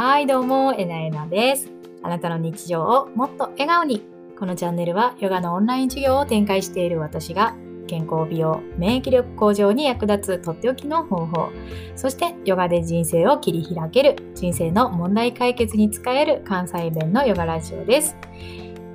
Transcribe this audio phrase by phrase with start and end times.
[0.00, 1.68] はい、どうも、えなえなです。
[2.04, 4.00] あなたの日常をもっと笑顔に。
[4.38, 7.56] このチャンネルはヨガのオンライン授業を展開している私が
[7.88, 11.48] 健康美容、免疫力向上に役立つとっておきの方法、
[11.96, 18.16] そしてヨガで人生を切り開ける、人生の問題解決に使える関西弁のヨガラジオです。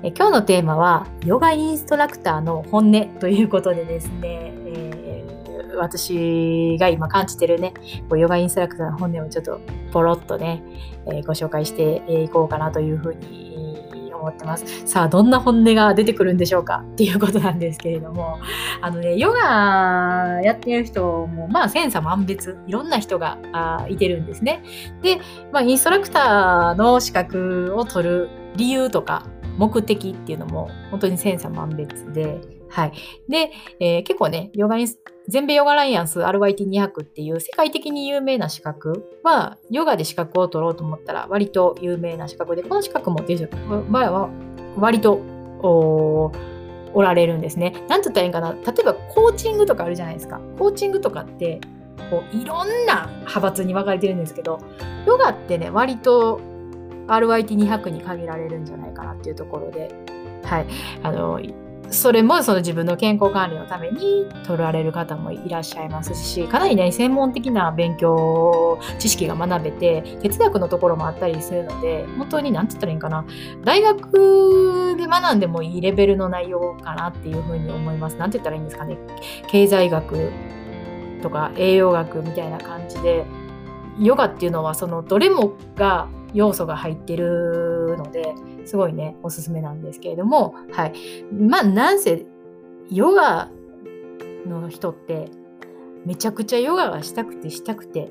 [0.04, 4.54] え今日のテーマはヨガインストラクターの本音ということでですね、
[5.77, 7.73] 私が今感じてるね、
[8.09, 9.59] こうヨガインストラクターの本音をちょっと
[9.91, 10.64] ポロッとね、
[11.07, 14.87] えーご紹介していこうかなというふうに思ってます。
[14.87, 16.83] さあ、どんな本音が出てくるんでしょうか？
[16.93, 18.39] っていうことなんですけれども、
[18.81, 24.64] あのね、ヨガやってる人も、まあ、千差万別、いろんな人があいてるんですね。
[25.01, 25.19] で、
[25.51, 29.25] まあ、インストラクターの資格を取る理由とか、
[29.57, 32.39] 目的っていうのも本当に千差万別で、
[32.73, 32.91] はい。
[33.30, 34.88] で、えー結構ね、ヨガイン
[35.27, 43.58] 全米ヨガライアンス RYT200 っていう世界的に有名な資格は、ヨガで資格を取ろうと思ったら割と有名な資格で、この資格持ってる人
[43.92, 44.30] は
[44.75, 45.14] 割と
[45.61, 46.31] お
[46.95, 47.86] おられるんですね。
[47.88, 48.53] なんて言ったらいいんかな。
[48.53, 50.42] 例えばコーチングとかあるじゃないですか。
[50.58, 51.61] コーチングとかって、
[52.09, 54.59] こういろんな派閥に分かれてるんですけど、
[55.05, 56.42] ヨガってね、割と
[57.08, 59.94] RYT200 に限られるんじゃないかなっていうところで、
[60.44, 60.66] はい。
[61.03, 61.39] あの、
[61.89, 73.26] それもその自分の健康管理のために取られる方もいらっしゃいますしかなりね専門的な勉強知識が学べて哲学のところもあったりするので本当に何て言ったらいいんかな。
[73.64, 78.16] 大学で学んでもいいレベルの内容かなっていうふうに思います。
[78.17, 78.98] 何て言ったらいいんですかね。
[79.48, 80.31] 経済学
[81.22, 83.26] とか栄養学みたいな感じで
[84.00, 87.62] ヨガっていうのはそのどれもが要素が入ってる
[88.14, 88.33] で
[88.66, 90.94] すごいねおすすめなんですけれどもはい
[91.33, 92.25] まあなんせ
[92.89, 93.50] ヨガ
[94.45, 95.30] の人って
[96.05, 98.09] めちゃくちゃヨガがしたくてしたくて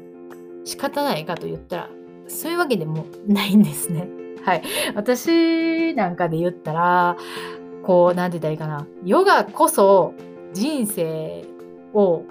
[0.65, 1.91] 仕方ないかと言ったら
[2.29, 4.09] そういうわけでもないんですね。
[4.43, 4.63] はい。
[4.95, 7.17] 私なんかで言ったら
[7.83, 10.15] こうなんて言ったらいいかなヨガこそ
[10.53, 11.45] 人生
[11.93, 12.25] を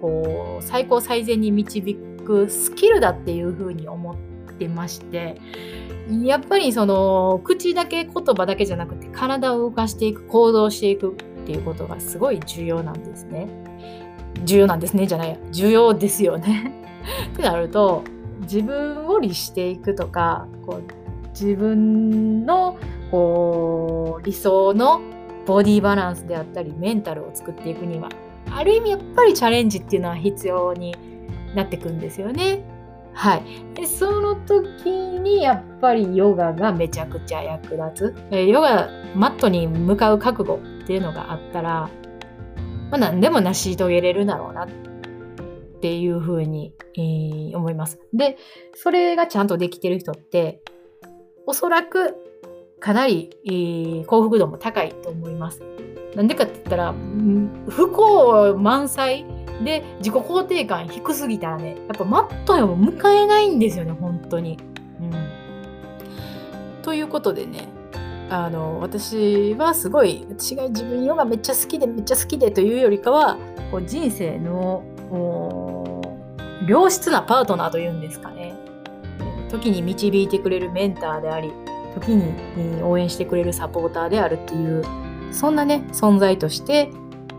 [0.00, 4.35] こう最高最善に導くスキルだっていうふうに思って
[4.68, 5.40] まして
[6.22, 11.14] やっぱりその口だけ言葉だけじゃなくて体を動かしていく行動していくっ
[11.46, 13.48] ていうことがすごい重要なんですね。
[14.44, 16.72] 重要なんですねじゃないや重要ですよね。
[17.32, 18.02] ってなると
[18.42, 22.76] 自分を律していくとかこう自分の
[23.10, 25.00] こう理想の
[25.46, 28.08] ボディバランスであったりメンタルを作っていくには
[28.50, 30.96] ある意味やっぱりチャレンジっていうのは必要に
[31.54, 32.75] なってくんですよね。
[33.16, 33.42] はい。
[33.74, 38.14] で、その時にやっぱりヨガがめちゃくちゃ役立つ。
[38.30, 41.88] えーヨガ、マットに向かう覚悟っていうのがあったら、
[42.90, 44.68] まあ何でも成し遂げれるだろうなっ
[45.80, 47.98] ていうふうに、えー思います。
[48.12, 48.36] で、
[48.74, 50.60] それがちゃんとできてる人って、
[51.46, 52.16] おそらく
[52.80, 55.62] かなり、えー幸福度も高いと思います。
[56.14, 56.94] なんでかって言ったら、
[57.70, 59.24] 不幸満載
[59.64, 64.58] で自己肯定感低すぎたらねやっぱマットへも迎えないんですよね本当に。
[65.00, 67.68] うん、ということでね
[68.28, 73.36] あの私はすごい私が自分ヨガめっちゃ好きでめっちゃ好きでというよりかは
[73.70, 74.82] こう人生の
[76.66, 78.54] 良質なパートナーというんですかね。
[79.48, 81.52] 時に導いてくれるメンターであり
[81.94, 84.84] 時に応援してくれるサポーターであるっていう
[85.32, 86.90] そんなね存在として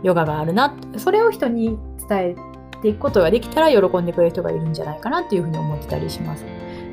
[0.03, 1.77] ヨガがあるなそれを人に
[2.07, 2.35] 伝え
[2.81, 6.45] ていくことができたら喜んでくれる人がいるんじゃないかなっていうふうに思ってたりします。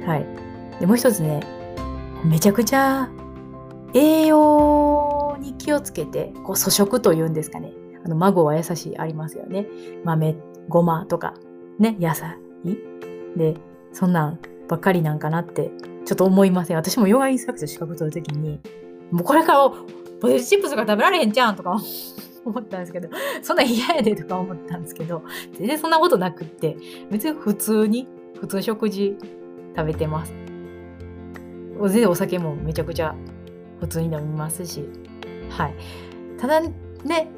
[0.06, 0.26] はい、
[0.80, 1.41] でもう一つね
[2.25, 3.08] めちゃくちゃ
[3.94, 7.72] 栄養に気をつけてこう粗食というんですかね。
[8.04, 9.66] あの孫は優しいありますよね。
[10.04, 10.36] 豆
[10.69, 11.34] ごまとか
[11.78, 12.36] ね野菜。
[13.36, 13.56] で
[13.92, 14.38] そんなん
[14.69, 15.70] ばっかりなんかなって
[16.04, 16.76] ちょっと思いません。
[16.76, 18.60] 私もヨガインストラクター資格取るときに
[19.10, 19.70] もうこれから
[20.20, 21.81] ポテトチップスが食べられへんじゃんとか
[22.44, 23.09] 思ったんですけど
[23.43, 25.22] そんな嫌やでとか思ったんですけど
[25.59, 26.76] 全然そんなことなくって
[27.11, 28.08] 別に普通に
[28.41, 29.17] 普通食事
[29.76, 30.35] 食べてます。
[31.81, 33.14] 全然お酒もめちゃくちゃ
[33.81, 34.88] 普通に飲みますし
[35.50, 35.75] はい。
[36.38, 37.29] ただね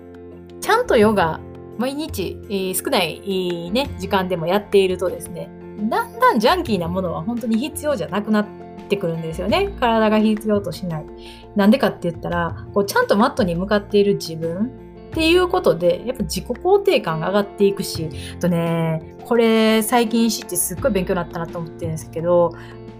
[0.60, 1.40] ちゃんとヨガ
[1.78, 8.46] 毎日、えー少ない、えーね、時間でもやっているとですねだんだんジャンキーなものは本当に必要じゃなくなっ
[8.88, 9.74] てくるんですよね。
[9.78, 11.06] 体が必要としない。
[11.54, 14.72] なんでかって言ったらこうちゃんとマットに向かっている自分
[15.16, 22.52] っていうことでやっぱ自己肯定感が上がっていくしあとねこれ最近知ってすっごい勉強になったなと思ってるんですけど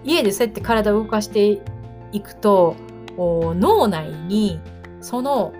[0.03, 1.61] 家でそうやって体を動かして
[2.11, 2.75] いくと
[3.19, 4.59] 脳内に
[4.99, 5.53] その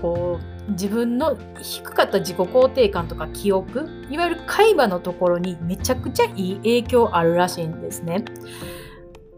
[0.00, 8.24] こう自分の低かった自己肯定感とか記憶いわゆる海馬のところにめちゃくちゃいい影響あるらしいんですね。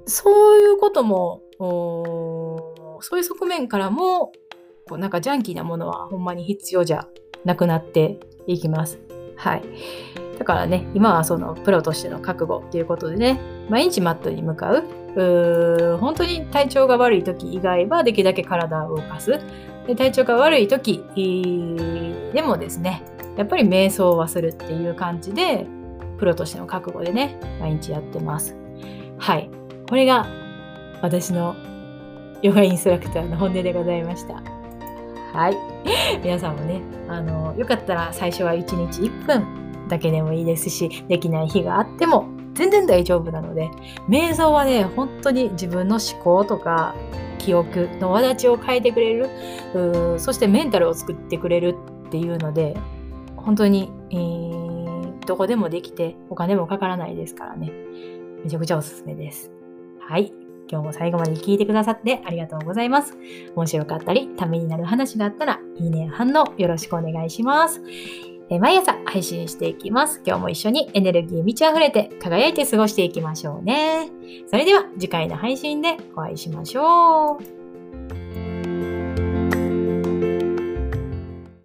[0.07, 4.33] そういうことも、そういう側面からも、
[4.91, 7.07] こうなんかジャンキーなものはほんまに必要じゃ
[7.45, 8.99] なくなっていきます。
[9.37, 9.63] はい。
[10.37, 14.85] だからね、今はそのプロとしての覚悟っていうことでね、毎日マットに向かう。
[15.17, 19.39] う本当に体調が悪い時以外はできるだけ体を動かす。
[19.87, 21.05] で体調が悪い時
[22.35, 23.05] でもですね、
[23.37, 25.67] やっぱり瞑想はするっていう感じで、
[26.19, 28.57] プロとしての覚悟でね、毎日やってます。
[29.19, 29.49] はい。
[29.89, 30.27] これが
[31.01, 31.55] 私の
[32.43, 34.60] ヨガインストラクターの本音でございました。
[35.33, 35.57] はい。
[36.23, 43.71] 皆さんもね、あの、よかったら最初は1日1分だけでもいいですし、できない日があっても全然大丈夫なので、
[44.09, 46.95] 瞑想はね、本当に自分の思考とか
[47.39, 51.77] 記憶の輪立ちを変えてくれる、そしてメンタルを作ってくれる
[52.09, 52.77] っていうので、
[53.37, 57.73] 本当に、えー、どこでもできてお金もかからないですからね。
[58.45, 59.51] めちゃくちゃおすすめです。
[60.01, 60.33] はい。
[60.71, 63.17] 今日も最後まで聞いてくださってありがとうございます。
[63.57, 67.83] 面白かったり、ためになる話があったら、いいね、反応よろしくお願いします。
[68.51, 70.21] え毎朝配信していきます。
[70.27, 74.09] 今日も一緒にエネルギー満ち溢れて輝いて過ごしていきましょうね。
[74.49, 77.60] それでは次回の配信でお会いしましょう。